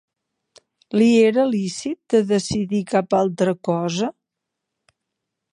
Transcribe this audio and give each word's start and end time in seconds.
Li 0.97 1.09
era 1.25 1.43
lícit 1.51 1.99
de 2.15 2.23
decidir 2.33 2.81
cap 2.95 3.15
altra 3.21 3.57
cosa? 3.71 4.13